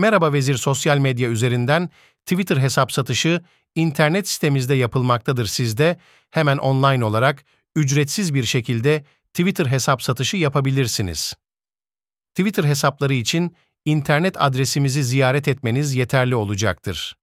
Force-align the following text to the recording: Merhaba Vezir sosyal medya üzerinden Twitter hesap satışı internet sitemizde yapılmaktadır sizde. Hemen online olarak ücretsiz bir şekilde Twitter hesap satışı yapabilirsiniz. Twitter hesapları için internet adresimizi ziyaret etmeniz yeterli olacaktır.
Merhaba 0.00 0.32
Vezir 0.32 0.56
sosyal 0.56 0.98
medya 0.98 1.28
üzerinden 1.28 1.90
Twitter 2.26 2.56
hesap 2.56 2.92
satışı 2.92 3.42
internet 3.74 4.28
sitemizde 4.28 4.74
yapılmaktadır 4.74 5.46
sizde. 5.46 5.98
Hemen 6.30 6.58
online 6.58 7.04
olarak 7.04 7.44
ücretsiz 7.76 8.34
bir 8.34 8.44
şekilde 8.44 9.04
Twitter 9.34 9.66
hesap 9.66 10.02
satışı 10.02 10.36
yapabilirsiniz. 10.36 11.34
Twitter 12.34 12.64
hesapları 12.64 13.14
için 13.14 13.56
internet 13.84 14.42
adresimizi 14.42 15.04
ziyaret 15.04 15.48
etmeniz 15.48 15.94
yeterli 15.94 16.34
olacaktır. 16.34 17.16